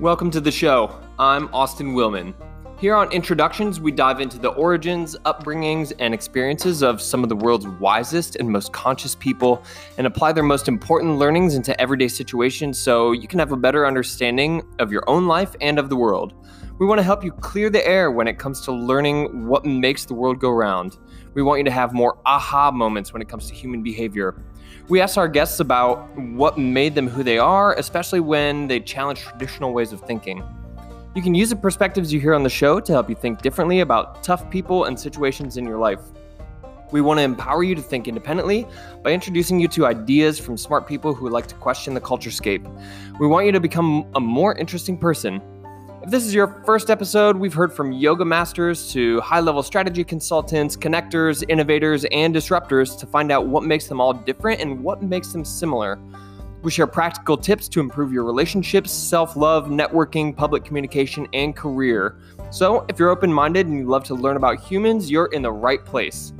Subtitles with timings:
[0.00, 1.00] Welcome to the show.
[1.18, 2.34] I'm Austin Willman.
[2.78, 7.36] Here on Introductions, we dive into the origins, upbringings, and experiences of some of the
[7.36, 9.64] world's wisest and most conscious people
[9.96, 13.86] and apply their most important learnings into everyday situations so you can have a better
[13.86, 16.34] understanding of your own life and of the world.
[16.78, 20.04] We want to help you clear the air when it comes to learning what makes
[20.04, 20.98] the world go round.
[21.32, 24.44] We want you to have more aha moments when it comes to human behavior.
[24.88, 29.18] We ask our guests about what made them who they are, especially when they challenge
[29.18, 30.44] traditional ways of thinking.
[31.16, 33.80] You can use the perspectives you hear on the show to help you think differently
[33.80, 35.98] about tough people and situations in your life.
[36.92, 38.64] We want to empower you to think independently
[39.02, 42.64] by introducing you to ideas from smart people who like to question the culture scape.
[43.18, 45.42] We want you to become a more interesting person.
[46.06, 50.04] If this is your first episode, we've heard from yoga masters to high level strategy
[50.04, 55.02] consultants, connectors, innovators, and disruptors to find out what makes them all different and what
[55.02, 55.98] makes them similar.
[56.62, 62.20] We share practical tips to improve your relationships, self love, networking, public communication, and career.
[62.50, 65.50] So, if you're open minded and you love to learn about humans, you're in the
[65.50, 66.32] right place.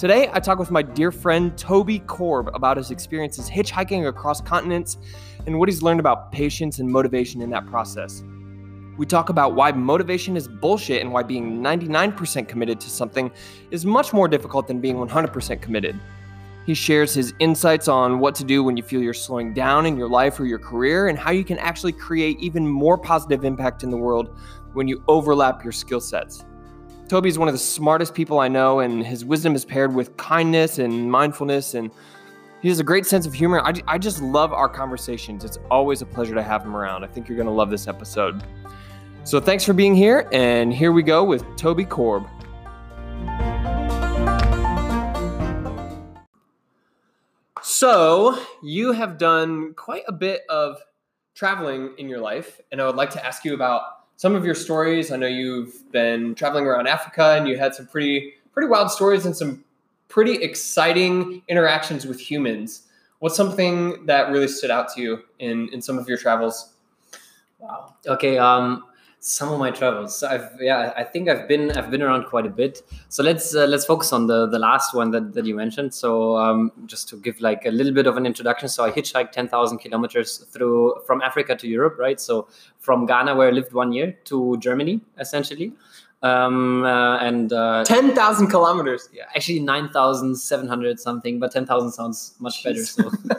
[0.00, 4.98] Today, I talk with my dear friend Toby Korb about his experiences hitchhiking across continents
[5.46, 8.24] and what he's learned about patience and motivation in that process.
[8.96, 13.30] We talk about why motivation is bullshit and why being 99% committed to something
[13.70, 15.98] is much more difficult than being 100% committed.
[16.64, 19.96] He shares his insights on what to do when you feel you're slowing down in
[19.96, 23.84] your life or your career and how you can actually create even more positive impact
[23.84, 24.36] in the world
[24.72, 26.44] when you overlap your skill sets.
[27.08, 30.16] Toby is one of the smartest people I know, and his wisdom is paired with
[30.16, 31.92] kindness and mindfulness, and
[32.62, 33.60] he has a great sense of humor.
[33.60, 35.44] I, I just love our conversations.
[35.44, 37.04] It's always a pleasure to have him around.
[37.04, 38.42] I think you're going to love this episode.
[39.26, 42.28] So thanks for being here, and here we go with Toby Korb.
[47.60, 50.78] So, you have done quite a bit of
[51.34, 53.82] traveling in your life, and I would like to ask you about
[54.14, 55.10] some of your stories.
[55.10, 59.26] I know you've been traveling around Africa and you had some pretty pretty wild stories
[59.26, 59.64] and some
[60.06, 62.82] pretty exciting interactions with humans.
[63.18, 66.74] What's something that really stood out to you in in some of your travels?
[67.58, 67.96] Wow.
[68.06, 68.38] Okay.
[68.38, 68.84] Um,
[69.26, 70.16] some of my travels.
[70.16, 72.82] So I've yeah, I think I've been I've been around quite a bit.
[73.08, 75.92] So let's uh, let's focus on the the last one that, that you mentioned.
[75.92, 78.68] So um, just to give like a little bit of an introduction.
[78.68, 82.20] So I hitchhiked ten thousand kilometers through from Africa to Europe, right?
[82.20, 82.46] So
[82.78, 85.72] from Ghana where I lived one year to Germany, essentially
[86.22, 89.08] um, uh, and uh, 10,000 kilometers.
[89.12, 92.84] Yeah, actually 9,700 something, but 10,000 sounds much better.
[92.84, 93.10] So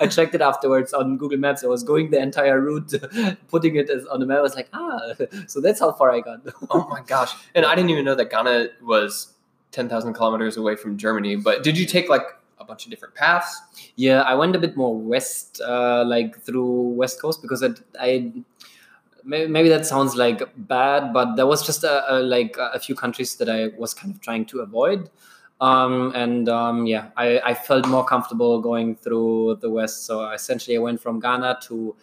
[0.00, 1.64] I checked it afterwards on Google Maps.
[1.64, 2.92] I was going the entire route,
[3.48, 4.38] putting it as, on the map.
[4.38, 5.00] I was like, ah,
[5.46, 6.40] so that's how far I got.
[6.70, 7.34] oh my gosh.
[7.54, 9.32] And I didn't even know that Ghana was
[9.72, 11.36] 10,000 kilometers away from Germany.
[11.36, 12.26] But did you take like
[12.58, 13.60] a bunch of different paths?
[13.96, 18.32] Yeah, I went a bit more west, uh, like through West Coast because I, I
[19.24, 23.36] maybe, that sounds like bad, but there was just a, a, like a few countries
[23.36, 25.10] that I was kind of trying to avoid.
[25.60, 30.04] Um, and um, yeah, I, I, felt more comfortable going through the west.
[30.04, 31.94] So essentially, I went from Ghana to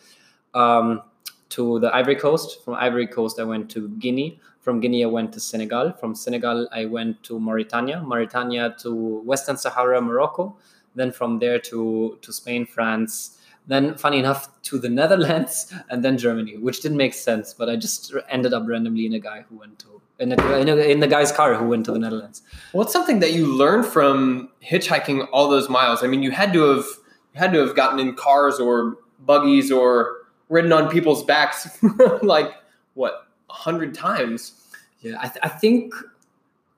[0.54, 1.02] um,
[1.50, 2.64] to the Ivory Coast.
[2.64, 4.40] From Ivory Coast, I went to Guinea.
[4.62, 5.92] From Guinea, I went to Senegal.
[5.92, 8.02] From Senegal, I went to Mauritania.
[8.02, 10.56] Mauritania to Western Sahara, Morocco.
[10.96, 16.18] Then from there to to Spain, France, then funny enough to the Netherlands and then
[16.18, 17.54] Germany, which didn't make sense.
[17.54, 20.70] But I just ended up randomly in a guy who went to in, a, in,
[20.70, 22.44] a, in the guy's car who went to the Netherlands.
[22.74, 26.04] What's something that you learned from hitchhiking all those miles?
[26.04, 26.86] I mean, you had to have
[27.34, 30.18] you had to have gotten in cars or buggies or
[30.50, 31.82] ridden on people's backs
[32.22, 32.54] like
[32.94, 34.54] what a hundred times.
[35.00, 35.94] Yeah, I, th- I think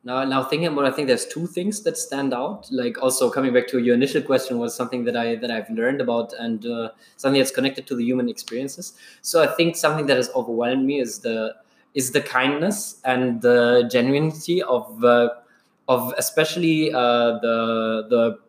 [0.04, 2.68] now now thinking about it, i think there's two things that stand out.
[2.72, 6.02] Like also coming back to your initial question was something that i that i've learned
[6.02, 8.94] about and uh, something that's connected to the human experiences.
[9.22, 11.56] So i think something that has overwhelmed me is the
[11.94, 15.30] is the kindness and the genuinity of uh,
[15.88, 18.40] of especially uh, the the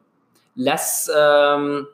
[0.57, 1.89] less um,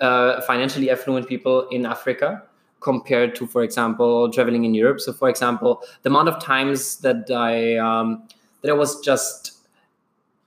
[0.00, 2.42] uh, financially affluent people in africa
[2.80, 5.00] compared to for example traveling in europe.
[5.00, 8.22] So for example the amount of times that i um,
[8.66, 9.52] that I was just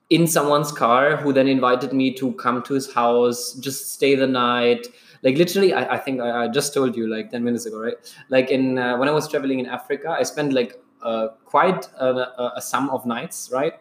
[0.10, 4.28] in someone's car who then invited me to come to his house, just stay the
[4.28, 4.88] night.
[5.22, 7.96] Like literally, I, I think I, I, just told you like 10 minutes ago, right?
[8.30, 12.52] Like in uh, when I was traveling in Africa, I spent like uh, quite a,
[12.56, 13.74] a sum of nights, right?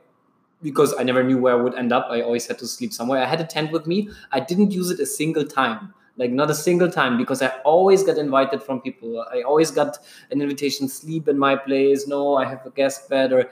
[0.62, 2.08] Because I never knew where I would end up.
[2.10, 3.22] I always had to sleep somewhere.
[3.22, 4.10] I had a tent with me.
[4.32, 8.02] I didn't use it a single time like not a single time because i always
[8.08, 9.24] got invited from people.
[9.36, 9.98] I always got
[10.32, 13.42] an invitation sleep in my place no i have a guest bed or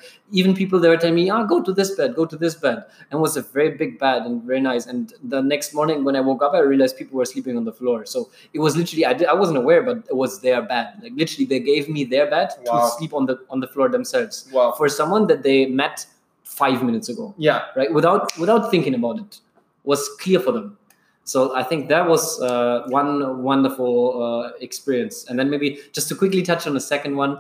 [0.40, 2.78] even people they were telling me ah go to this bed go to this bed
[3.10, 4.86] and it was a very big bed and very nice.
[4.86, 7.72] And the next morning when i woke up i realized people were sleeping on the
[7.80, 7.98] floor.
[8.14, 8.18] So
[8.52, 10.88] it was literally i, did, I wasn't aware but it was their bed.
[11.02, 12.80] Like literally they gave me their bed Wow.
[12.80, 14.34] to sleep on the on the floor themselves.
[14.52, 14.72] Wow.
[14.78, 16.06] for someone that they met
[16.44, 17.26] five minutes ago.
[17.48, 17.60] Yeah.
[17.78, 17.92] right?
[17.98, 19.32] Without without thinking about it
[19.92, 20.66] was clear for them
[21.32, 23.12] so i think that was uh, one
[23.50, 23.92] wonderful
[24.26, 27.32] uh, experience and then maybe just to quickly touch on the second one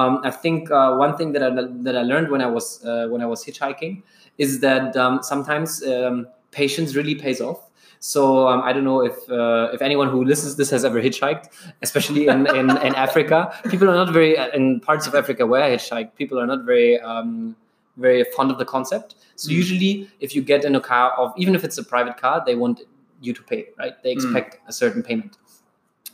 [0.00, 1.50] um, i think uh, one thing that i
[1.88, 3.94] that i learned when i was uh, when i was hitchhiking
[4.38, 6.26] is that um, sometimes um,
[6.60, 7.60] patience really pays off
[8.04, 11.00] so um, I don't know if uh, if anyone who listens to this has ever
[11.00, 11.44] hitchhiked,
[11.82, 13.38] especially in, in, in Africa.
[13.70, 16.16] People are not very in parts of Africa where I hitchhiked.
[16.16, 17.54] People are not very um,
[17.96, 19.14] very fond of the concept.
[19.36, 19.54] So Mm.
[19.60, 22.56] usually, if you get in a car of even if it's a private car, they
[22.56, 22.80] want
[23.24, 24.00] you to pay, right?
[24.02, 25.36] They expect a certain payment.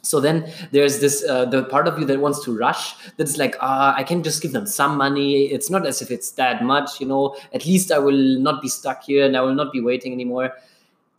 [0.02, 2.94] So then there's this uh, the part of you that wants to rush.
[3.16, 5.46] That's like, ah, I can just give them some money.
[5.46, 7.37] It's not as if it's that much, you know.
[7.52, 10.55] At least I will not be stuck here and I will not be waiting anymore.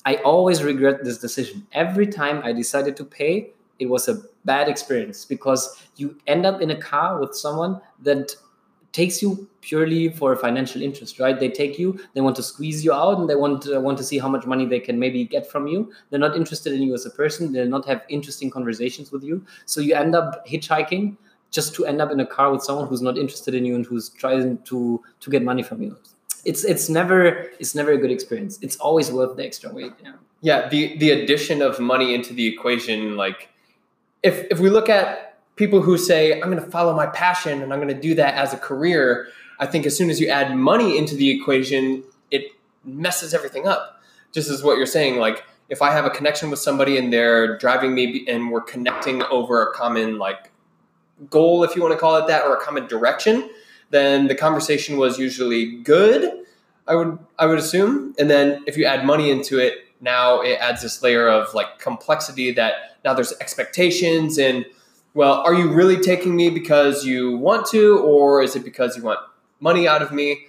[0.05, 1.67] I always regret this decision.
[1.73, 6.61] Every time I decided to pay, it was a bad experience because you end up
[6.61, 8.35] in a car with someone that
[8.91, 11.39] takes you purely for financial interest, right?
[11.39, 14.03] They take you, they want to squeeze you out, and they want uh, want to
[14.03, 15.91] see how much money they can maybe get from you.
[16.09, 17.51] They're not interested in you as a person.
[17.51, 19.45] They'll not have interesting conversations with you.
[19.65, 21.17] So you end up hitchhiking
[21.51, 23.85] just to end up in a car with someone who's not interested in you and
[23.85, 25.97] who's trying to to get money from you.
[26.45, 28.59] It's it's never it's never a good experience.
[28.61, 29.93] It's always worth the extra weight.
[30.03, 30.13] Yeah.
[30.41, 33.49] Yeah, the the addition of money into the equation, like
[34.23, 35.28] if if we look at
[35.59, 38.35] people who say I'm going to follow my passion and I'm going to do that
[38.35, 39.27] as a career,
[39.59, 42.01] I think as soon as you add money into the equation,
[42.31, 42.53] it
[42.85, 44.01] messes everything up.
[44.31, 47.57] Just as what you're saying, like if I have a connection with somebody and they're
[47.57, 50.49] driving me and we're connecting over a common like
[51.29, 53.49] goal, if you want to call it that, or a common direction,
[53.89, 56.45] then the conversation was usually good.
[56.87, 60.57] I would I would assume, and then if you add money into it, now it
[60.61, 64.65] adds this layer of like complexity that now there's expectations and
[65.13, 69.03] well, are you really taking me because you want to, or is it because you
[69.03, 69.19] want
[69.59, 70.45] money out of me?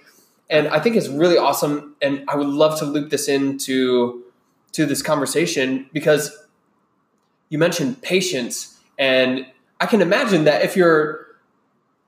[0.49, 4.23] And I think it's really awesome, and I would love to loop this into
[4.73, 6.45] to this conversation because
[7.49, 9.45] you mentioned patience, and
[9.79, 11.27] I can imagine that if you're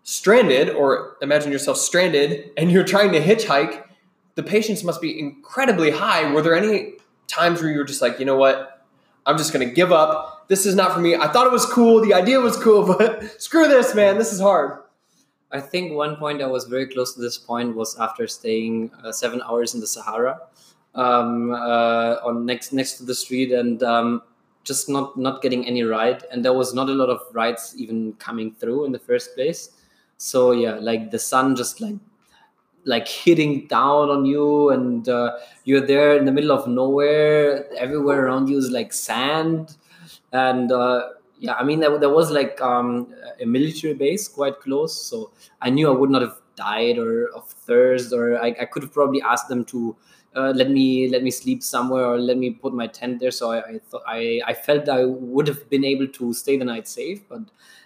[0.04, 3.84] stranded, or imagine yourself stranded, and you're trying to hitchhike,
[4.36, 6.32] the patience must be incredibly high.
[6.32, 6.94] Were there any
[7.28, 8.73] times where you were just like, you know what,
[9.26, 10.48] I'm just going to give up.
[10.48, 11.16] This is not for me.
[11.16, 12.02] I thought it was cool.
[12.02, 14.18] The idea was cool, but screw this, man.
[14.18, 14.80] This is hard.
[15.52, 19.12] I think one point I was very close to this point was after staying uh,
[19.12, 20.40] seven hours in the Sahara,
[20.96, 24.24] um, uh, on next next to the street, and um,
[24.64, 28.14] just not not getting any ride, and there was not a lot of rides even
[28.14, 29.70] coming through in the first place.
[30.18, 31.96] So yeah, like the sun just like
[32.86, 37.72] like hitting down on you, and uh, you're there in the middle of nowhere.
[37.78, 39.76] Everywhere around you is like sand,
[40.32, 41.10] and uh,
[41.40, 45.32] yeah, I mean there, there was like um, a military base quite close, so
[45.62, 48.94] I knew I would not have died or of thirst, or I, I could have
[48.94, 49.96] probably asked them to
[50.36, 53.32] uh, let me let me sleep somewhere or let me put my tent there.
[53.32, 56.66] So I, I thought I I felt I would have been able to stay the
[56.66, 57.42] night safe, but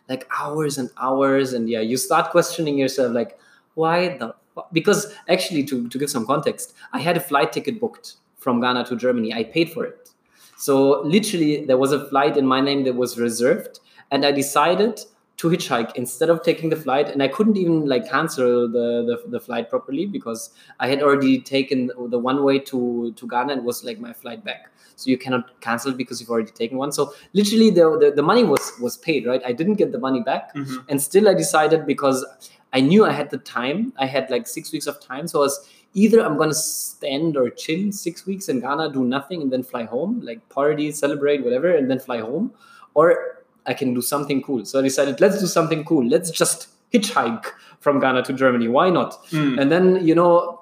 [0.09, 3.39] like hours and hours, and yeah, you start questioning yourself like
[3.75, 4.35] why the?
[4.71, 8.85] Because actually to to give some context, I had a flight ticket booked from Ghana
[8.85, 9.33] to Germany.
[9.33, 10.09] I paid for it.
[10.57, 15.01] So literally, there was a flight in my name that was reserved, and I decided
[15.37, 17.09] to hitchhike instead of taking the flight.
[17.09, 20.49] And I couldn't even like cancel the, the, the flight properly because
[20.79, 24.43] I had already taken the one way to to Ghana and was like my flight
[24.43, 24.71] back.
[24.95, 26.91] So you cannot cancel because you've already taken one.
[26.91, 29.41] So literally, the the, the money was was paid, right?
[29.45, 30.77] I didn't get the money back, mm-hmm.
[30.89, 32.25] and still I decided because
[32.73, 33.93] I knew I had the time.
[33.97, 37.49] I had like six weeks of time, so I was either I'm gonna stand or
[37.49, 41.73] chill six weeks in Ghana, do nothing, and then fly home, like party, celebrate, whatever,
[41.73, 42.51] and then fly home,
[42.93, 44.65] or I can do something cool.
[44.65, 46.05] So I decided, let's do something cool.
[46.05, 47.45] Let's just hitchhike
[47.79, 48.67] from Ghana to Germany.
[48.67, 49.23] Why not?
[49.27, 49.59] Mm.
[49.59, 50.56] And then you know,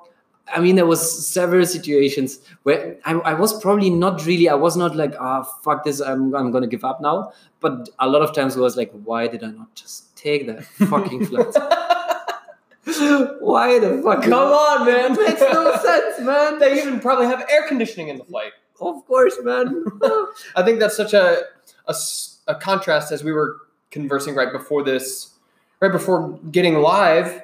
[0.56, 4.48] I mean, there was several situations where I, I was probably not really.
[4.48, 6.00] I was not like, ah, fuck this.
[6.00, 7.34] I'm I'm gonna give up now.
[7.60, 10.64] But a lot of times it was like, why did I not just take that
[10.64, 11.54] fucking flight?
[13.40, 14.24] Why the fuck?
[14.24, 15.12] Come on, man.
[15.14, 16.60] It makes no sense, man.
[16.60, 18.54] They even probably have air conditioning in the flight.
[18.80, 19.86] Of course, man.
[20.56, 21.42] I think that's such a
[22.48, 23.58] a contrast as we were
[23.92, 25.34] conversing right before this,
[25.80, 27.42] right before getting live.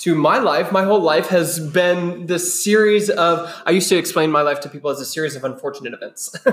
[0.00, 3.54] To my life, my whole life has been this series of.
[3.66, 6.34] I used to explain my life to people as a series of unfortunate events,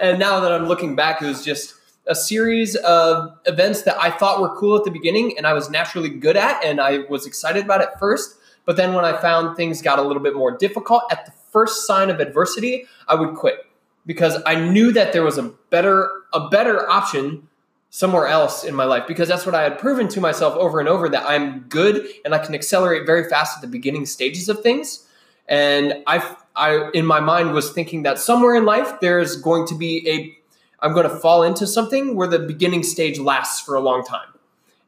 [0.00, 1.74] and now that I'm looking back, it was just
[2.08, 5.70] a series of events that I thought were cool at the beginning, and I was
[5.70, 8.36] naturally good at, and I was excited about at first.
[8.66, 11.86] But then when I found things got a little bit more difficult, at the first
[11.86, 13.64] sign of adversity, I would quit
[14.06, 17.48] because I knew that there was a better a better option
[17.90, 20.88] somewhere else in my life because that's what I had proven to myself over and
[20.88, 24.62] over that I'm good and I can accelerate very fast at the beginning stages of
[24.62, 25.06] things.
[25.48, 29.74] And I, I in my mind was thinking that somewhere in life there's going to
[29.76, 30.36] be a
[30.82, 34.28] I'm going to fall into something where the beginning stage lasts for a long time.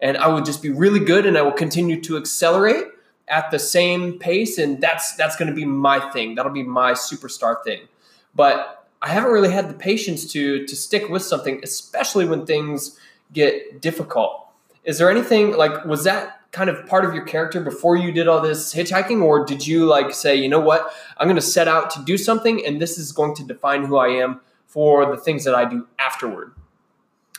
[0.01, 2.87] And I would just be really good and I will continue to accelerate
[3.29, 6.37] at the same pace and that's that's going to be my thing.
[6.37, 7.89] That'll be my superstar thing.
[8.33, 12.99] But I haven't really had the patience to to stick with something, especially when things
[13.33, 14.47] get difficult.
[14.85, 18.29] Is there anything like was that kind of part of your character before you did
[18.29, 21.67] all this hitchhiking, or did you like say, you know what, I'm going to set
[21.67, 25.17] out to do something, and this is going to define who I am for the
[25.17, 26.53] things that I do afterward?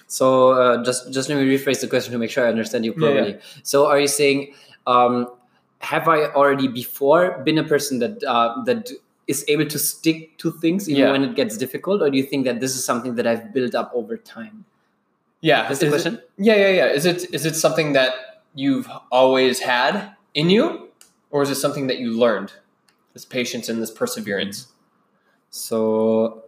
[0.08, 2.94] So uh, just just let me rephrase the question to make sure I understand you
[2.94, 3.30] properly.
[3.30, 3.62] Yeah, yeah.
[3.64, 4.54] So are you saying?
[4.86, 5.28] Um,
[5.80, 8.90] have I already before been a person that uh, that
[9.28, 11.12] is able to stick to things even yeah.
[11.12, 13.76] when it gets difficult, or do you think that this is something that I've built
[13.76, 14.66] up over time?
[15.42, 16.16] Yeah, is the question.
[16.16, 16.86] It, yeah, yeah, yeah.
[16.88, 18.14] Is it is it something that
[18.56, 20.90] you've always had in you,
[21.32, 22.54] or is it something that you learned?
[23.14, 24.68] This patience and this perseverance.
[25.50, 26.44] So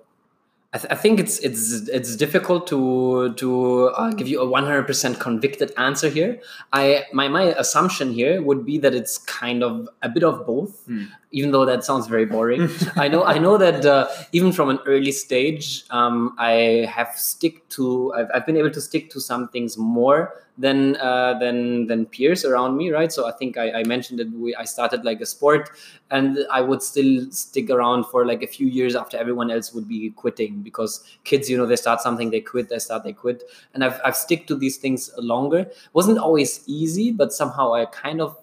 [0.75, 5.19] I, th- I, think it's it's it's difficult to to uh, give you a 100%
[5.19, 6.41] convicted answer here.
[6.73, 10.85] I my my assumption here would be that it's kind of a bit of both,
[10.85, 11.05] hmm.
[11.35, 12.69] Even though that sounds very boring.
[12.95, 17.67] I know I know that uh, even from an early stage, um, I have stick
[17.75, 22.05] to I've, I've been able to stick to some things more than uh, than than
[22.05, 23.11] peers around me, right?
[23.11, 25.71] So I think I, I mentioned that we I started like a sport,
[26.09, 29.89] and I would still stick around for like a few years after everyone else would
[29.89, 33.43] be quitting because kids, you know, they start something, they quit, they start, they quit,
[33.73, 35.69] and I've I've stick to these things longer.
[35.91, 38.37] wasn't always easy, but somehow I kind of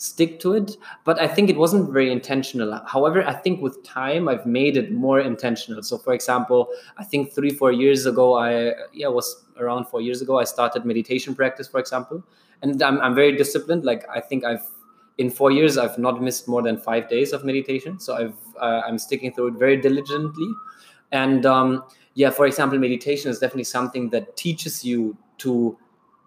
[0.00, 2.80] stick to it but i think it wasn't very intentional.
[2.86, 5.82] However i think with time i've made it more intentional.
[5.82, 10.22] So for example i think three four years ago i yeah was around four years
[10.22, 12.24] ago i started meditation practice for example.
[12.62, 13.84] And i'm, I'm very disciplined.
[13.84, 14.66] Like i think i've
[15.18, 18.00] in four years i've not missed more than five days of meditation.
[18.00, 20.50] So i've uh, i'm sticking through it very diligently.
[21.12, 25.14] And um, yeah for example meditation is definitely something that teaches you
[25.44, 25.76] to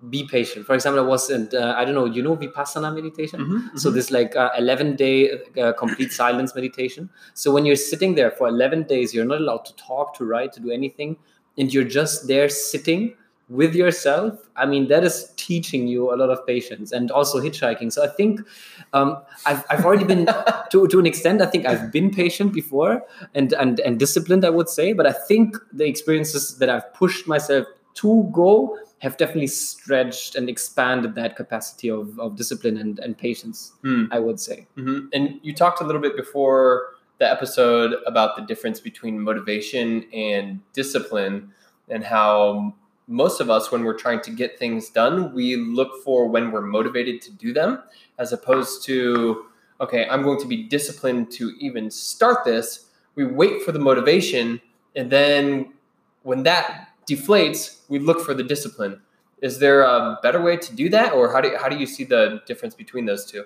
[0.10, 0.66] be patient.
[0.66, 3.40] For example, I was in, uh, I don't know, you know, Vipassana meditation?
[3.40, 3.78] Mm-hmm, mm-hmm.
[3.78, 7.10] So this like uh, 11 day uh, complete silence meditation.
[7.34, 10.52] So when you're sitting there for 11 days, you're not allowed to talk, to write,
[10.54, 11.18] to do anything.
[11.58, 13.16] And you're just there sitting
[13.50, 14.50] with yourself.
[14.56, 17.92] I mean, that is teaching you a lot of patience and also hitchhiking.
[17.92, 18.42] So I think
[18.94, 20.26] um, I've, I've already been,
[20.72, 23.04] to, to an extent, I think I've been patient before
[23.36, 24.94] and, and, and disciplined, I would say.
[24.94, 30.50] But I think the experiences that I've pushed myself to go have definitely stretched and
[30.50, 34.06] expanded that capacity of, of discipline and, and patience, hmm.
[34.12, 34.66] I would say.
[34.78, 35.08] Mm-hmm.
[35.12, 40.62] And you talked a little bit before the episode about the difference between motivation and
[40.72, 41.52] discipline
[41.90, 42.74] and how
[43.08, 46.62] most of us, when we're trying to get things done, we look for when we're
[46.62, 47.84] motivated to do them
[48.20, 49.48] as opposed to,
[49.82, 52.86] okay, I'm going to be disciplined to even start this.
[53.16, 54.62] We wait for the motivation
[54.96, 55.74] and then
[56.22, 59.02] when that deflates, we look for the discipline.
[59.42, 62.06] Is there a better way to do that, or how do how do you see
[62.06, 63.44] the difference between those two?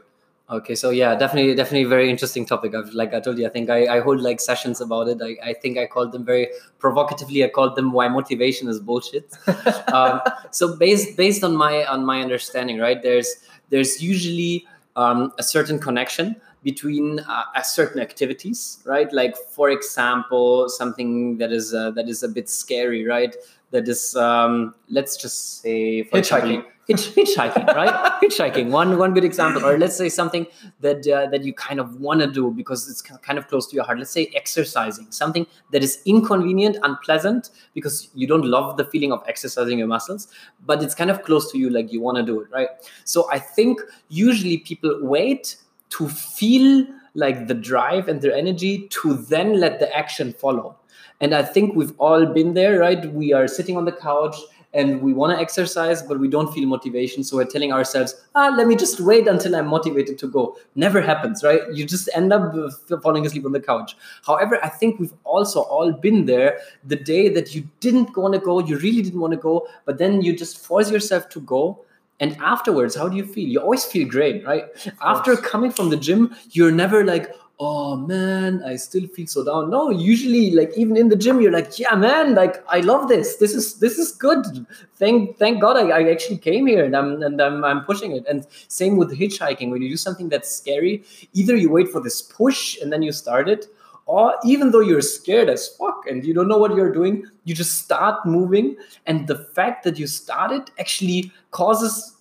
[0.50, 2.74] Okay, so yeah, definitely, definitely very interesting topic.
[2.74, 5.22] I've, like I told you, I think I, I hold like sessions about it.
[5.22, 6.48] I, I think I called them very
[6.80, 7.44] provocatively.
[7.44, 9.36] I called them "Why Motivation is Bullshit."
[9.94, 10.22] um,
[10.52, 13.02] so based based on my on my understanding, right?
[13.02, 13.28] There's
[13.70, 19.12] there's usually um, a certain connection between uh, certain activities, right?
[19.14, 23.36] Like for example, something that is uh, that is a bit scary, right?
[23.72, 26.60] That is, um, let's just say, for hitchhiking.
[26.60, 28.22] Example, hitch, hitchhiking, right?
[28.24, 29.66] hitchhiking, one one good example.
[29.66, 30.48] Or let's say something
[30.80, 33.76] that uh, that you kind of want to do because it's kind of close to
[33.76, 33.98] your heart.
[33.98, 39.22] Let's say exercising, something that is inconvenient, unpleasant, because you don't love the feeling of
[39.28, 40.30] exercising your muscles,
[40.66, 42.70] but it's kind of close to you, like you want to do it, right?
[43.04, 45.58] So I think usually people wait
[45.90, 50.78] to feel like the drive and their energy to then let the action follow.
[51.20, 53.12] And I think we've all been there, right?
[53.12, 54.36] We are sitting on the couch
[54.74, 57.24] and we want to exercise, but we don't feel motivation.
[57.24, 60.58] So we're telling ourselves, ah, let me just wait until I'm motivated to go.
[60.76, 61.62] Never happens, right?
[61.74, 62.54] You just end up
[63.02, 63.98] falling asleep on the couch.
[64.26, 68.40] However, I think we've also all been there the day that you didn't want to
[68.40, 71.84] go, you really didn't want to go, but then you just force yourself to go
[72.20, 73.48] and afterwards how do you feel?
[73.48, 74.66] You always feel great right?
[75.02, 79.72] After coming from the gym you're never like oh man i still feel so down.
[79.72, 83.38] No usually like even in the gym you're like yeah man like i love this.
[83.38, 84.66] This is this is good.
[84.96, 88.26] Thank thank god i, I actually came here and i'm and I'm, I'm pushing it.
[88.28, 89.72] And same with hitchhiking.
[89.72, 93.12] When you do something that's scary either you wait for this push and then you
[93.12, 93.68] start it
[94.08, 97.54] or even though you're scared as fuck and you don't know what you're doing you
[97.54, 102.18] just start moving and the fact that you started actually causes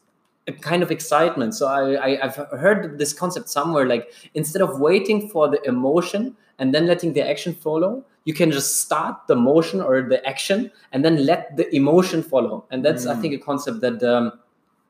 [0.47, 1.55] a kind of excitement.
[1.55, 6.37] So I, I have heard this concept somewhere like instead of waiting for the emotion
[6.59, 10.71] and then letting the action follow, you can just start the motion or the action
[10.93, 12.64] and then let the emotion follow.
[12.71, 13.16] And that's mm.
[13.16, 14.33] I think a concept that um,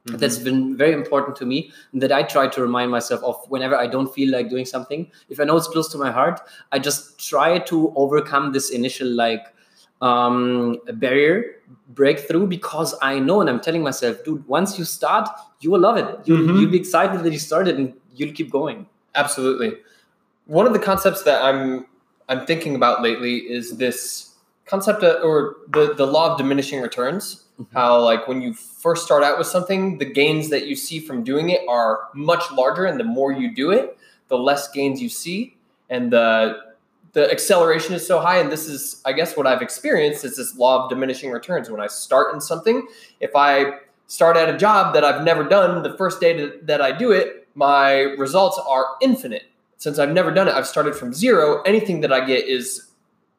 [0.06, 0.16] mm-hmm.
[0.16, 3.86] that's been very important to me that I try to remind myself of whenever I
[3.86, 5.10] don't feel like doing something.
[5.28, 6.40] If I know it's close to my heart,
[6.72, 9.44] I just try to overcome this initial like
[10.02, 11.56] um, barrier
[11.88, 15.28] breakthrough because I know and I'm telling myself, dude, once you start,
[15.60, 16.06] you will love it.
[16.24, 16.56] You, mm-hmm.
[16.58, 18.86] You'll be excited that you started and you'll keep going.
[19.14, 19.72] Absolutely.
[20.46, 21.86] One of the concepts that I'm
[22.28, 24.25] I'm thinking about lately is this
[24.66, 27.44] concept of, or the the law of diminishing returns.
[27.60, 27.76] Mm-hmm.
[27.76, 31.24] How like when you first start out with something, the gains that you see from
[31.24, 33.96] doing it are much larger, and the more you do it,
[34.28, 35.56] the less gains you see,
[35.88, 36.66] and the
[37.16, 40.54] the acceleration is so high and this is i guess what i've experienced is this
[40.58, 42.86] law of diminishing returns when i start in something
[43.20, 43.72] if i
[44.06, 47.48] start at a job that i've never done the first day that i do it
[47.54, 49.44] my results are infinite
[49.78, 52.90] since i've never done it i've started from zero anything that i get is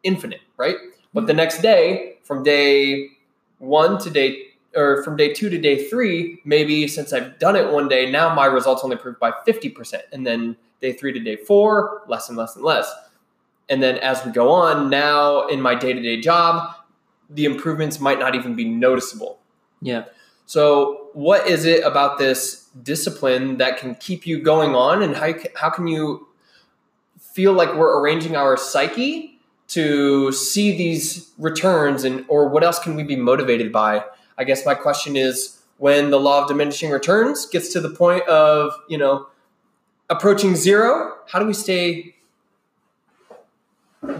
[0.01, 0.77] infinite right
[1.17, 3.09] but the next day from day
[3.59, 4.43] one to day
[4.75, 8.33] or from day two to day three maybe since i've done it one day now
[8.33, 12.37] my results only improved by 50% and then day three to day four less and
[12.37, 12.93] less and less
[13.69, 16.75] and then as we go on, now in my day to day job,
[17.29, 19.39] the improvements might not even be noticeable.
[19.81, 20.05] Yeah.
[20.45, 25.33] So, what is it about this discipline that can keep you going on, and how,
[25.55, 26.27] how can you
[27.19, 29.36] feel like we're arranging our psyche
[29.69, 34.03] to see these returns, and or what else can we be motivated by?
[34.37, 38.27] I guess my question is when the law of diminishing returns gets to the point
[38.27, 39.27] of you know
[40.09, 42.15] approaching zero, how do we stay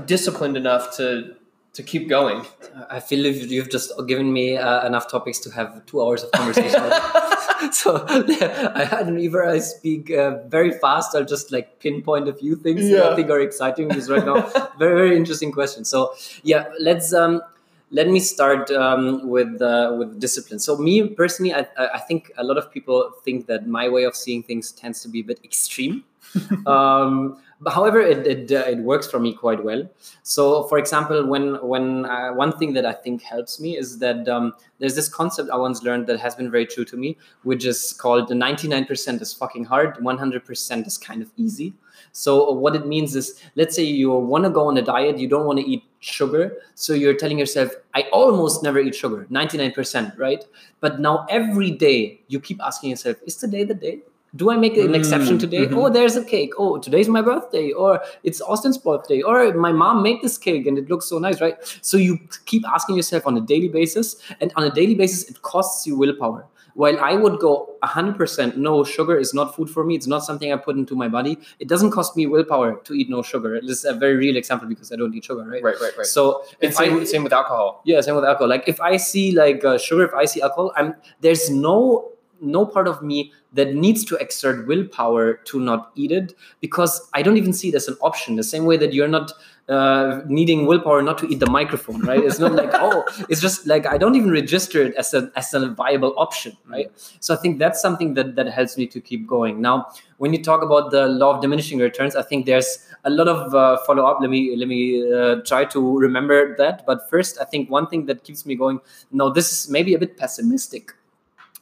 [0.06, 1.36] disciplined enough to
[1.78, 2.44] to keep going.
[2.90, 6.82] I feel you've just given me uh, enough topics to have two hours of conversation.
[7.72, 11.16] so I, don't either I speak uh, very fast.
[11.16, 12.98] I'll just like pinpoint a few things yeah.
[12.98, 14.42] that I think are exciting because right now
[14.80, 15.86] very very interesting question.
[15.86, 17.44] So yeah, let's um,
[17.92, 20.60] let me start um, with uh, with discipline.
[20.60, 24.16] So me personally, I, I think a lot of people think that my way of
[24.16, 26.04] seeing things tends to be a bit extreme.
[26.68, 29.90] um, but however it, it, uh, it works for me quite well
[30.24, 34.28] so for example when when uh, one thing that i think helps me is that
[34.28, 37.66] um, there's this concept i once learned that has been very true to me which
[37.66, 41.74] is called the 99% is fucking hard 100% is kind of easy
[42.12, 45.28] so what it means is let's say you want to go on a diet you
[45.28, 50.18] don't want to eat sugar so you're telling yourself i almost never eat sugar 99%
[50.18, 50.46] right
[50.80, 54.00] but now every day you keep asking yourself is today the day
[54.36, 55.66] do I make an exception mm, today?
[55.66, 55.78] Mm-hmm.
[55.78, 56.52] Oh, there's a cake.
[56.58, 60.78] Oh, today's my birthday, or it's Austin's birthday, or my mom made this cake and
[60.78, 61.56] it looks so nice, right?
[61.82, 65.42] So you keep asking yourself on a daily basis, and on a daily basis, it
[65.42, 66.46] costs you willpower.
[66.78, 69.96] While I would go 100% no, sugar is not food for me.
[69.96, 71.40] It's not something I put into my body.
[71.58, 73.60] It doesn't cost me willpower to eat no sugar.
[73.60, 75.64] This is a very real example because I don't eat sugar, right?
[75.64, 76.06] Right, right, right.
[76.06, 77.82] So if same, I, same with alcohol.
[77.84, 78.48] Yeah, same with alcohol.
[78.48, 82.64] Like if I see like uh, sugar, if I see alcohol, I'm there's no no
[82.64, 87.38] part of me that needs to exert willpower to not eat it because I don't
[87.38, 88.36] even see it as an option.
[88.36, 89.34] The same way that you're not
[89.70, 92.24] uh, needing willpower not to eat the microphone, right?
[92.24, 95.54] It's not like oh, it's just like I don't even register it as a as
[95.54, 96.92] a viable option, right?
[97.20, 99.62] So I think that's something that that helps me to keep going.
[99.62, 103.28] Now, when you talk about the law of diminishing returns, I think there's a lot
[103.28, 104.20] of uh, follow up.
[104.22, 106.86] Let me let me uh, try to remember that.
[106.86, 108.80] But first, I think one thing that keeps me going.
[109.12, 110.94] No, this is maybe a bit pessimistic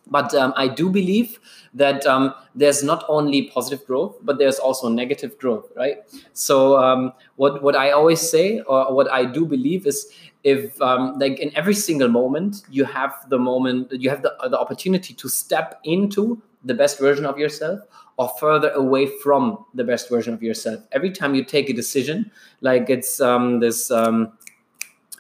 [0.08, 1.40] but um, I do believe
[1.74, 5.98] that um, there's not only positive growth, but there's also negative growth, right?
[6.34, 10.12] So um, what what I always say, or what I do believe, is
[10.44, 14.60] if um, like in every single moment you have the moment, you have the the
[14.60, 17.80] opportunity to step into the best version of yourself
[18.18, 20.82] or further away from the best version of yourself.
[20.92, 24.32] Every time you take a decision, like it's um, this, um,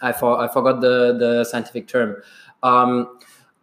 [0.02, 2.21] I for, I forgot the the scientific term.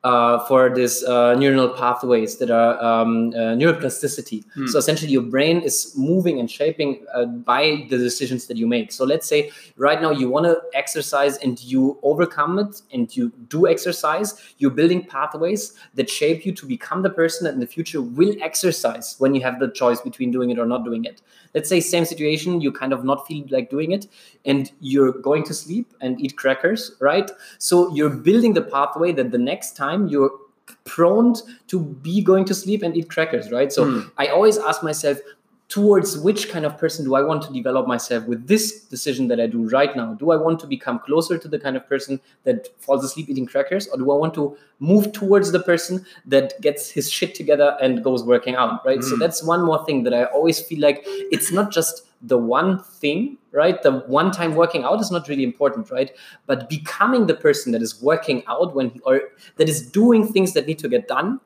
[0.05, 4.45] Uh, for this uh, neuronal pathways that are um, uh, neuroplasticity.
[4.53, 4.67] Hmm.
[4.67, 8.91] So essentially, your brain is moving and shaping uh, by the decisions that you make.
[8.91, 13.31] So let's say right now you want to exercise and you overcome it and you
[13.47, 14.43] do exercise.
[14.59, 18.35] You're building pathways that shape you to become the person that in the future will
[18.43, 21.23] exercise when you have the choice between doing it or not doing it.
[21.55, 24.07] Let's say same situation, you kind of not feel like doing it,
[24.47, 27.31] and you're going to sleep and eat crackers, right?
[27.59, 30.31] So you're building the pathway that the next time you're
[30.85, 31.35] prone
[31.69, 33.73] to be going to sleep and eat crackers, right?
[33.73, 34.09] So Hmm.
[34.19, 35.19] I always ask myself,
[35.73, 39.41] towards which kind of person do I want to develop myself with this decision that
[39.41, 40.13] I do right now?
[40.13, 43.47] Do I want to become closer to the kind of person that falls asleep eating
[43.47, 47.79] crackers, or do I want to move towards the person that gets his shit together
[47.81, 49.03] and goes working out, right?
[49.03, 49.21] So Mm.
[49.21, 53.39] that's one more thing that I always feel like it's not just the one thing,
[53.53, 53.83] right?
[53.83, 56.11] The one time working out is not really important, right?
[56.47, 59.23] But becoming the person that is working out when he, or
[59.57, 61.41] that is doing things that need to get done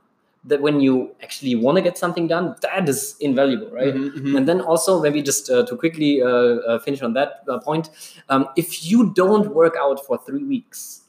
[0.47, 3.95] that when you actually want to get something done that is invaluable right?
[3.95, 4.37] Mhm, mhm.
[4.37, 7.91] and then also maybe just uh, to quickly uh, uh, finish on that uh, point
[8.29, 11.03] um, if you don't work out for three weeks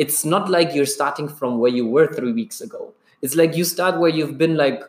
[0.00, 2.94] it's not like you're starting from where you were three weeks ago.
[3.20, 4.82] It's like you start where you've been like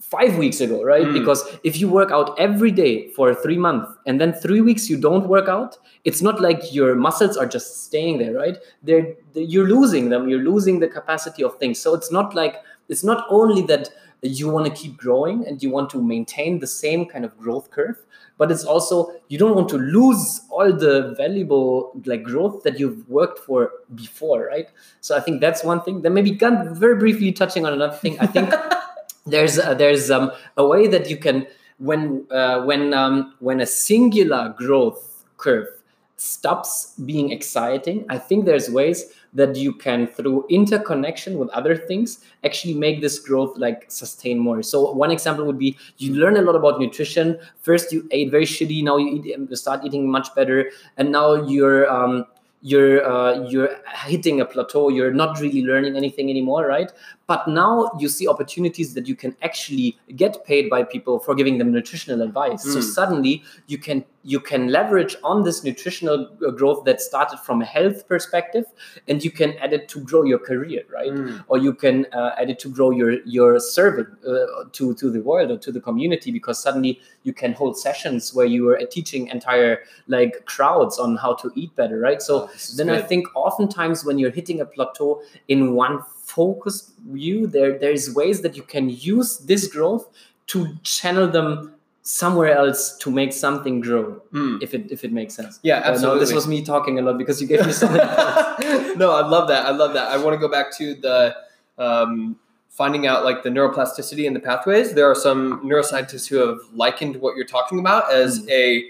[0.00, 1.06] five weeks ago right?
[1.06, 1.14] Mm.
[1.14, 4.98] because if you work out every day for three months and then three weeks you
[5.00, 8.58] don't work out it's not like your muscles are just staying there right?
[8.82, 11.80] They're, they you're losing them you're losing the capacity of things.
[11.80, 12.56] So it's not like
[12.92, 13.88] it's not only that
[14.22, 17.70] you want to keep growing and you want to maintain the same kind of growth
[17.70, 17.98] curve
[18.38, 23.08] but it's also you don't want to lose all the valuable like growth that you've
[23.08, 24.68] worked for before right?
[25.00, 26.02] So i think that's one thing.
[26.02, 28.18] Then maybe Gun, very briefly touching on another thing.
[28.18, 28.52] I think
[29.26, 31.46] there's uh, there's um, a way that you can
[31.78, 35.68] when uh, when um, when a singular growth curve
[36.16, 42.20] stops being exciting i think there's ways that you can through interconnection with other things
[42.44, 44.62] actually make this growth like sustain more.
[44.62, 47.38] So one example would be you learn a lot about nutrition.
[47.62, 51.34] First you ate very shitty now you eat you start eating much better and now
[51.34, 52.26] you're um,
[52.60, 53.70] you're uh, you're
[54.04, 54.90] hitting a plateau.
[54.90, 56.92] You're not really learning anything anymore right?
[57.26, 61.56] But now you see opportunities that you can actually get paid by people for giving
[61.56, 62.62] them nutritional advice.
[62.62, 62.82] So Mm.
[62.82, 67.64] suddenly you can you can leverage on this nutritional uh, growth that started from a
[67.64, 68.64] health perspective
[69.08, 71.10] and you can add it to grow your career right?
[71.12, 71.44] Mm.
[71.48, 75.22] or you can uh, add it to grow your your serving uh, to to the
[75.22, 79.28] world or to the community because suddenly you can hold sessions where you are teaching
[79.28, 82.20] entire like crowds on how to eat better right?
[82.20, 87.46] So Oh, then I think oftentimes when you're hitting a plateau in one focused view,
[87.46, 90.08] there there's ways that you can use this growth
[90.48, 94.62] to channel them somewhere else to make something grow, Mm.
[94.62, 95.60] if it if it makes sense.
[95.62, 97.98] Yeah, Uh, no, this was me talking a lot because you gave me something
[98.98, 99.66] no, I love that.
[99.66, 100.08] I love that.
[100.10, 101.36] I want to go back to the
[101.78, 102.36] um,
[102.68, 104.94] finding out like the neuroplasticity and the pathways.
[104.94, 108.50] There are some neuroscientists who have likened what you're talking about as Mm.
[108.50, 108.84] a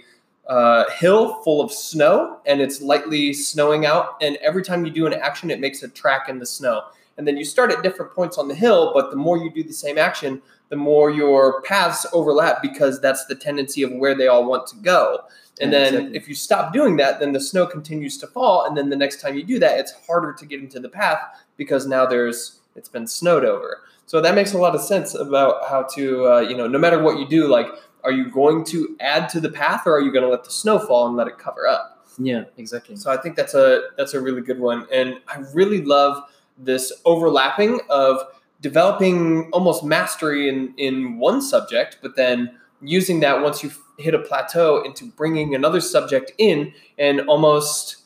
[0.49, 4.17] uh, hill full of snow, and it's lightly snowing out.
[4.21, 6.83] And every time you do an action, it makes a track in the snow.
[7.17, 9.63] And then you start at different points on the hill, but the more you do
[9.63, 14.27] the same action, the more your paths overlap because that's the tendency of where they
[14.27, 15.21] all want to go.
[15.61, 16.17] And then exactly.
[16.17, 18.65] if you stop doing that, then the snow continues to fall.
[18.65, 21.19] And then the next time you do that, it's harder to get into the path
[21.59, 23.83] because now there's it's been snowed over.
[24.07, 27.03] So that makes a lot of sense about how to uh, you know no matter
[27.03, 27.67] what you do, like
[28.03, 30.51] are you going to add to the path or are you going to let the
[30.51, 32.07] snow fall and let it cover up?
[32.17, 32.97] yeah, exactly.
[32.97, 36.95] So I think that's a that's a really good one, and I really love this
[37.05, 38.23] overlapping of
[38.63, 44.19] developing almost mastery in in one subject, but then using that once you hit a
[44.19, 47.99] plateau into bringing another subject in and almost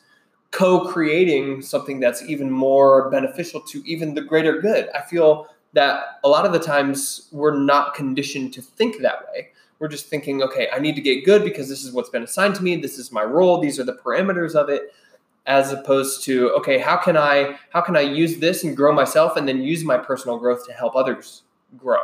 [0.50, 4.88] co-creating something that's even more beneficial to even the greater good.
[4.94, 9.48] I feel that a lot of the times we're not conditioned to think that way.
[9.78, 12.54] We're just thinking, okay, I need to get good because this is what's been assigned
[12.54, 12.76] to me.
[12.76, 13.60] This is my role.
[13.60, 14.94] These are the parameters of it.
[15.46, 19.36] As opposed to, okay, how can I how can I use this and grow myself
[19.36, 21.42] and then use my personal growth to help others
[21.78, 22.00] grow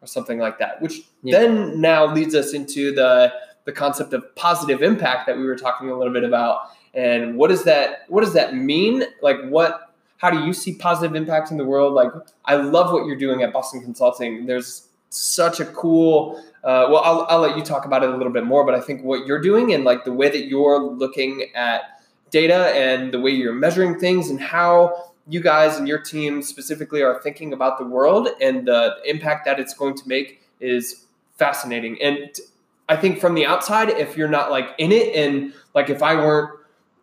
[0.00, 0.80] or something like that.
[0.80, 1.38] Which Yeah.
[1.38, 3.32] then now leads us into the
[3.64, 6.68] the concept of positive impact that we were talking a little bit about.
[6.92, 9.04] And what does that what does that mean?
[9.22, 11.94] Like what how do you see positive impact in the world?
[11.94, 12.10] Like
[12.44, 14.46] I love what you're doing at Boston Consulting.
[14.46, 18.32] There's such a cool uh, well I'll, I'll let you talk about it a little
[18.32, 21.50] bit more but i think what you're doing and like the way that you're looking
[21.54, 21.93] at
[22.34, 27.00] data and the way you're measuring things and how you guys and your team specifically
[27.00, 31.06] are thinking about the world and the impact that it's going to make is
[31.38, 32.40] fascinating and
[32.88, 36.12] i think from the outside if you're not like in it and like if i
[36.16, 36.50] weren't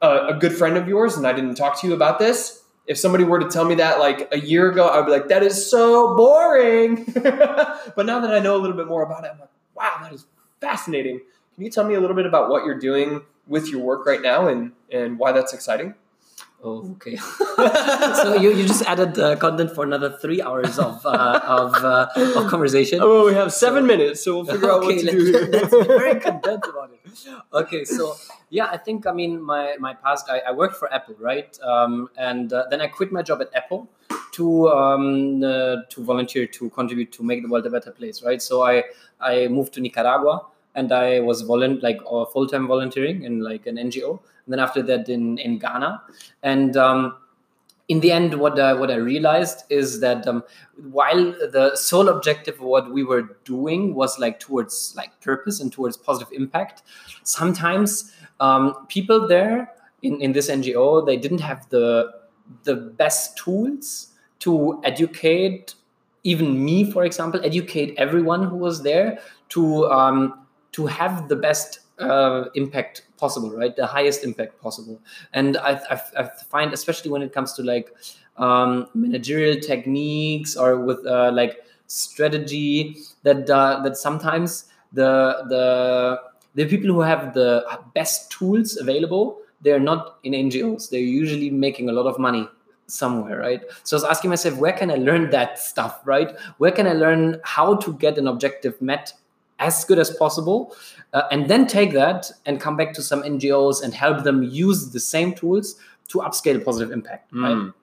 [0.01, 2.97] a, a good friend of yours and i didn't talk to you about this if
[2.97, 5.69] somebody were to tell me that like a year ago, I'd be like, that is
[5.69, 7.05] so boring.
[7.13, 10.11] but now that I know a little bit more about it, I'm like, wow, that
[10.11, 10.25] is
[10.59, 11.21] fascinating.
[11.53, 14.21] Can you tell me a little bit about what you're doing with your work right
[14.21, 15.95] now and, and why that's exciting?
[16.63, 17.15] Oh, okay.
[18.21, 22.07] so you, you just added uh, content for another three hours of uh, of, uh,
[22.35, 22.99] of conversation.
[23.01, 25.17] Oh, well, we have seven so, minutes, so we'll figure okay, out what to let's,
[25.17, 25.47] do.
[25.51, 26.99] let's be very condensed about it.
[27.51, 28.15] Okay, so
[28.51, 30.29] yeah, I think I mean my my past.
[30.29, 31.57] I, I worked for Apple, right?
[31.63, 33.89] Um, and uh, then I quit my job at Apple
[34.33, 38.41] to um, uh, to volunteer to contribute to make the world a better place, right?
[38.41, 38.83] So I
[39.19, 40.45] I moved to Nicaragua
[40.75, 44.19] and I was volunt like uh, full time volunteering in like an NGO.
[44.45, 46.01] And then after that, in in Ghana,
[46.43, 47.17] and um,
[47.87, 50.43] in the end, what I, what I realized is that um,
[50.91, 55.73] while the sole objective of what we were doing was like towards like purpose and
[55.73, 56.83] towards positive impact,
[57.23, 59.71] sometimes um, people there
[60.03, 62.13] in, in this NGO they didn't have the
[62.63, 64.07] the best tools
[64.39, 65.75] to educate
[66.23, 70.40] even me, for example, educate everyone who was there to um,
[70.73, 73.75] to have the best uh, impact possible, right?
[73.75, 74.99] The highest impact possible.
[75.33, 77.93] And I, I, I find, especially when it comes to like
[78.37, 86.21] um, managerial techniques or with uh, like strategy, that uh, that sometimes the the
[86.55, 90.89] the people who have the best tools available, they're not in NGOs.
[90.89, 92.47] They're usually making a lot of money
[92.87, 93.61] somewhere, right?
[93.83, 96.35] So I was asking myself, where can I learn that stuff, right?
[96.57, 99.13] Where can I learn how to get an objective met
[99.61, 100.75] as good as possible
[101.13, 104.89] uh, and then take that and come back to some ngos and help them use
[104.91, 105.75] the same tools
[106.07, 107.43] to upscale positive impact mm.
[107.43, 107.73] right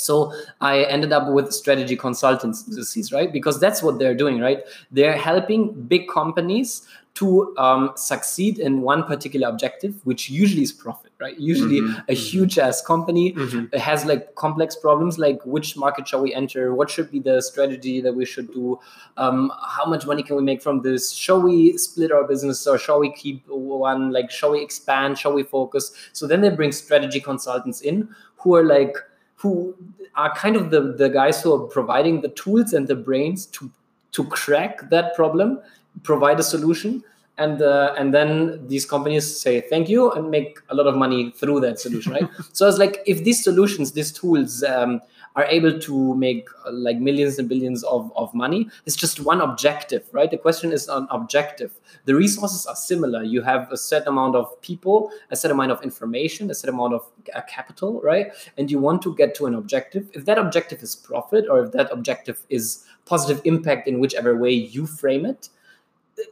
[0.00, 5.16] so i ended up with strategy consultancies right because that's what they're doing right they're
[5.16, 11.38] helping big companies to um, succeed in one particular objective, which usually is profit, right?
[11.38, 11.98] Usually, mm-hmm.
[11.98, 12.14] a mm-hmm.
[12.14, 13.76] huge ass company mm-hmm.
[13.76, 16.72] has like complex problems, like which market shall we enter?
[16.74, 18.78] What should be the strategy that we should do?
[19.16, 21.12] Um, how much money can we make from this?
[21.12, 24.12] Shall we split our business or shall we keep one?
[24.12, 25.18] Like, shall we expand?
[25.18, 25.92] Shall we focus?
[26.12, 28.96] So then they bring strategy consultants in who are like,
[29.40, 29.74] who
[30.16, 33.70] are kind of the, the guys who are providing the tools and the brains to
[34.12, 35.60] to crack that problem
[36.02, 37.02] provide a solution
[37.38, 41.30] and uh, and then these companies say thank you and make a lot of money
[41.30, 42.28] through that solution right?
[42.52, 45.00] So it's like if these solutions these tools um,
[45.36, 49.40] are able to make uh, like millions and billions of, of money it's just one
[49.40, 50.30] objective right?
[50.30, 51.72] The question is an objective.
[52.04, 53.22] The resources are similar.
[53.22, 56.94] You have a set amount of people a set amount of information a set amount
[56.94, 58.32] of uh, capital right?
[58.56, 60.10] And you want to get to an objective.
[60.12, 64.52] If that objective is profit or if that objective is positive impact in whichever way
[64.52, 65.48] you frame it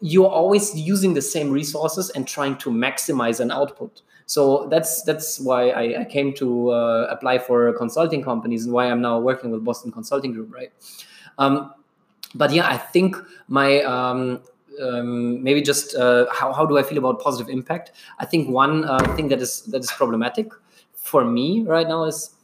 [0.00, 5.40] you're always using the same resources and trying to maximize an output so that's that's
[5.40, 9.50] why I, I came to uh, apply for consulting companies and why I'm now working
[9.50, 10.70] with Boston Consulting Group, right?
[11.38, 11.72] Um,
[12.34, 13.16] but yeah, I think
[13.48, 14.42] my um,
[14.82, 17.92] um, maybe just uh, how, how do I feel about positive impact?
[18.18, 20.52] I think one uh, thing that is that is problematic
[20.92, 22.34] for me right now is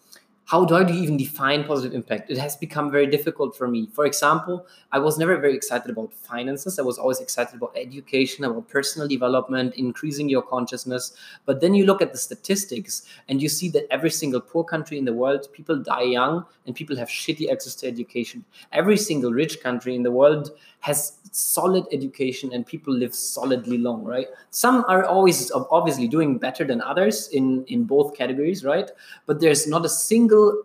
[0.46, 2.30] how do I even define positive impact?
[2.30, 3.88] It has become very difficult for me.
[3.92, 6.78] For example, I was never very excited about finances.
[6.78, 11.16] I was always excited about education, about personal development, increasing your consciousness.
[11.46, 14.98] But then you look at the statistics and you see that every single poor country
[14.98, 18.44] in the world, people die young and people have shitty access to education.
[18.70, 24.04] Every single rich country in the world has solid education and people live solidly long,
[24.04, 24.26] right?
[24.50, 28.90] Some are always obviously doing better than others in, in both categories, right?
[29.24, 30.62] But there's not a single single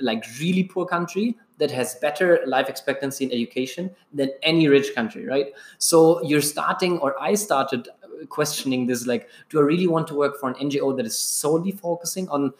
[0.00, 5.26] like really poor country that has better life expectancy in education than any rich country
[5.26, 5.46] right?
[5.78, 10.14] So you're starting or i started uh, questioning this like do i really want to
[10.14, 12.52] work for an ngo that is solely focusing on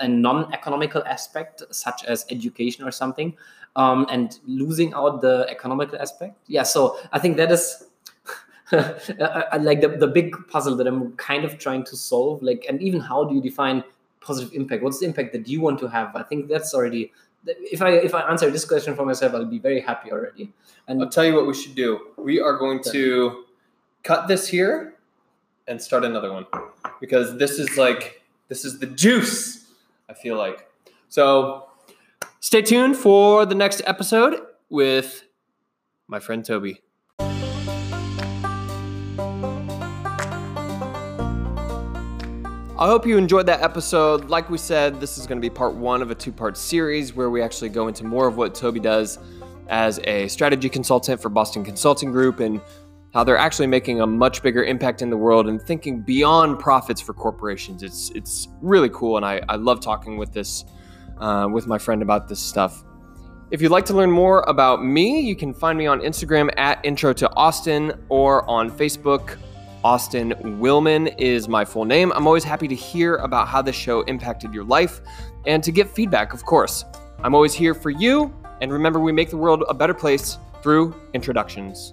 [0.00, 3.36] a non-economical aspect such as education or something
[3.76, 6.36] um, and losing out the economical aspect?
[6.46, 7.86] Yeah so i think that is
[8.72, 8.76] uh,
[9.20, 12.80] uh, like the, the big puzzle that i'm kind of trying to solve like and
[12.82, 13.82] even how do you define
[14.20, 14.82] positive impact.
[14.82, 16.14] What's the impact that you want to have?
[16.14, 17.12] I think that's already
[17.46, 20.52] if i if i answer this question for myself i'll be very happy already.
[20.88, 22.08] And i'll tell you what we should do.
[22.16, 23.44] We are going to
[24.02, 24.94] cut this here
[25.66, 26.46] and start another one
[27.00, 29.66] because this is like this is the juice
[30.08, 30.68] i feel like.
[31.08, 31.68] So
[32.40, 35.24] stay tuned for the next episode with
[36.08, 36.82] my friend toby
[42.80, 44.30] I hope you enjoyed that episode.
[44.30, 47.14] Like we said, this is going to be part one of a two part series
[47.14, 49.18] where we actually go into more of what Toby does
[49.68, 52.58] as a strategy consultant for Boston Consulting Group and
[53.12, 57.02] how they're actually making a much bigger impact in the world and thinking beyond profits
[57.02, 57.82] for corporations.
[57.82, 60.64] It's it's really cool, and I, I love talking with this
[61.18, 62.82] uh, with my friend about this stuff.
[63.50, 66.82] If you'd like to learn more about me, you can find me on Instagram at
[66.82, 69.36] Intro to Austin or on Facebook.
[69.82, 72.12] Austin Willman is my full name.
[72.12, 75.00] I'm always happy to hear about how this show impacted your life
[75.46, 76.84] and to get feedback, of course.
[77.22, 78.34] I'm always here for you.
[78.60, 81.92] And remember, we make the world a better place through introductions.